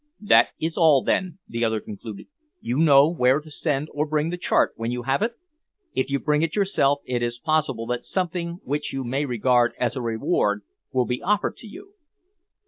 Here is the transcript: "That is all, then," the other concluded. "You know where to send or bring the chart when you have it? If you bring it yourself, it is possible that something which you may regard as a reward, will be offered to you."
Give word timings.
"That 0.21 0.47
is 0.59 0.73
all, 0.77 1.03
then," 1.03 1.37
the 1.47 1.63
other 1.63 1.79
concluded. 1.79 2.25
"You 2.59 2.79
know 2.79 3.07
where 3.07 3.39
to 3.39 3.51
send 3.51 3.87
or 3.93 4.07
bring 4.07 4.31
the 4.31 4.37
chart 4.39 4.73
when 4.75 4.89
you 4.89 5.03
have 5.03 5.21
it? 5.21 5.33
If 5.93 6.09
you 6.09 6.17
bring 6.17 6.41
it 6.41 6.55
yourself, 6.55 7.01
it 7.05 7.21
is 7.21 7.37
possible 7.37 7.85
that 7.85 8.05
something 8.07 8.61
which 8.63 8.91
you 8.91 9.03
may 9.03 9.25
regard 9.25 9.73
as 9.79 9.95
a 9.95 10.01
reward, 10.01 10.63
will 10.91 11.05
be 11.05 11.21
offered 11.21 11.55
to 11.57 11.67
you." 11.67 11.93